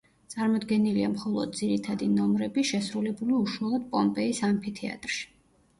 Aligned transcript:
წარმოდგენილია 0.33 1.09
მხოლოდ 1.11 1.53
ძირითადი 1.59 2.07
ნომრები, 2.15 2.65
შესრულებული 2.73 3.39
უშუალოდ 3.45 3.87
პომპეის 3.95 4.45
ამფითეატრში. 4.51 5.25